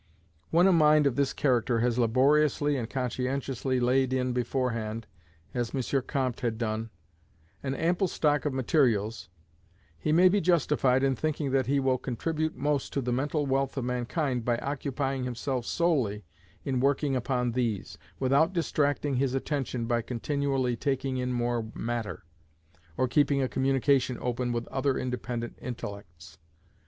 When 0.49 0.65
a 0.65 0.71
mind 0.71 1.05
of 1.05 1.15
this 1.15 1.31
character 1.31 1.81
has 1.81 1.99
laboriously 1.99 2.75
and 2.75 2.89
conscientiously 2.89 3.79
laid 3.79 4.13
in 4.13 4.33
beforehand, 4.33 5.05
as 5.53 5.75
M. 5.75 6.01
Comte 6.07 6.39
had 6.39 6.57
done, 6.57 6.89
an 7.61 7.75
ample 7.75 8.07
stock 8.07 8.43
of 8.45 8.51
materials, 8.51 9.29
he 9.99 10.11
may 10.11 10.27
be 10.27 10.41
justified 10.41 11.03
in 11.03 11.15
thinking 11.15 11.51
that 11.51 11.67
he 11.67 11.79
will 11.79 11.99
contribute 11.99 12.55
most 12.55 12.91
to 12.93 13.01
the 13.01 13.13
mental 13.13 13.45
wealth 13.45 13.77
of 13.77 13.85
mankind 13.85 14.43
by 14.43 14.57
occupying 14.57 15.23
himself 15.23 15.67
solely 15.67 16.25
in 16.65 16.79
working 16.79 17.15
upon 17.15 17.51
these, 17.51 17.99
without 18.19 18.53
distracting 18.53 19.17
his 19.17 19.35
attention 19.35 19.85
by 19.85 20.01
continually 20.01 20.75
taking 20.75 21.17
in 21.17 21.31
more 21.31 21.69
matter, 21.75 22.23
or 22.97 23.07
keeping 23.07 23.39
a 23.43 23.47
communication 23.47 24.17
open 24.19 24.51
with 24.51 24.67
other 24.69 24.97
independent 24.97 25.59
intellects. 25.61 26.39